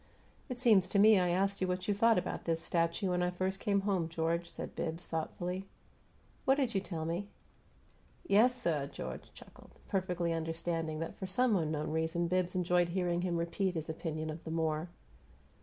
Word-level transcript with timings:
"It 0.49 0.57
seems 0.57 0.89
to 0.89 0.97
me 0.97 1.19
I 1.19 1.29
asked 1.29 1.61
you 1.61 1.67
what 1.67 1.87
you 1.87 1.93
thought 1.93 2.17
about 2.17 2.45
this 2.45 2.59
'statue' 2.59 3.11
when 3.11 3.21
I 3.21 3.29
first 3.29 3.59
came 3.59 3.81
home, 3.81 4.09
George," 4.09 4.49
said 4.49 4.75
Bibbs, 4.75 5.05
thoughtfully. 5.05 5.67
"What 6.43 6.55
did 6.55 6.73
you 6.73 6.81
tell 6.81 7.05
me?" 7.05 7.27
"Yessuh!" 8.27 8.91
George 8.91 9.31
chuckled, 9.35 9.77
perfectly 9.87 10.33
understanding 10.33 10.97
that 11.01 11.17
for 11.19 11.27
some 11.27 11.55
unknown 11.55 11.91
reason 11.91 12.27
Bibbs 12.27 12.55
enjoyed 12.55 12.89
hearing 12.89 13.21
him 13.21 13.37
repeat 13.37 13.75
his 13.75 13.89
opinion 13.91 14.31
of 14.31 14.43
the 14.43 14.49
Moor. 14.49 14.89